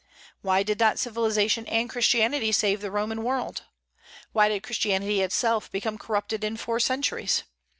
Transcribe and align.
Why 0.41 0.63
did 0.63 0.79
not 0.79 0.97
civilization 0.97 1.67
and 1.67 1.87
Christianity 1.87 2.51
save 2.51 2.81
the 2.81 2.89
Roman 2.89 3.21
world? 3.23 3.65
Why 4.31 4.49
did 4.49 4.63
Christianity 4.63 5.21
itself 5.21 5.71
become 5.71 5.99
corrupted 5.99 6.43
in 6.43 6.57
four 6.57 6.79
centuries? 6.79 7.43